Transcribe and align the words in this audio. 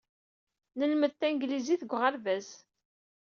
Nlemmed 0.79 1.13
tanglizit 1.19 1.81
deg 1.83 1.91
uɣerbaz. 1.95 2.47